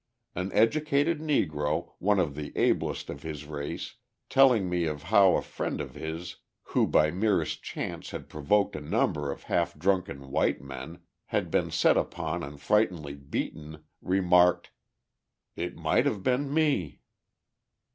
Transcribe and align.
An 0.33 0.51
educated 0.53 1.19
Negro, 1.19 1.91
one 1.99 2.19
of 2.19 2.33
the 2.33 2.51
ablest 2.57 3.07
of 3.11 3.21
his 3.21 3.45
race, 3.45 3.97
telling 4.31 4.67
me 4.67 4.85
of 4.85 5.03
how 5.03 5.35
a 5.35 5.43
friend 5.43 5.79
of 5.79 5.93
his 5.93 6.37
who 6.73 6.87
by 6.87 7.11
merest 7.11 7.61
chance 7.61 8.09
had 8.09 8.27
provoked 8.27 8.75
a 8.75 8.81
number 8.81 9.31
of 9.31 9.43
half 9.43 9.77
drunken 9.77 10.31
white 10.31 10.59
men, 10.59 11.01
had 11.25 11.51
been 11.51 11.69
set 11.69 11.97
upon 11.97 12.41
and 12.41 12.59
frightfully 12.59 13.13
beaten, 13.13 13.83
remarked: 14.01 14.71
"It 15.55 15.75
might 15.75 16.07
have 16.07 16.23
been 16.23 16.51
me!" 16.51 17.01